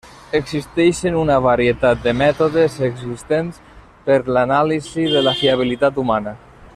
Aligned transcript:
Existeixen 0.37 1.17
una 1.19 1.35
varietat 1.47 2.01
de 2.07 2.13
mètodes 2.21 2.79
existents 2.89 3.61
per 4.09 4.19
l'anàlisi 4.37 5.07
de 5.17 5.27
la 5.29 5.39
fiabilitat 5.43 6.05
humana. 6.05 6.39